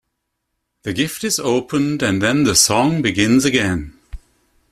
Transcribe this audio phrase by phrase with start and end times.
[0.81, 3.99] The gift is opened and then the song begins again.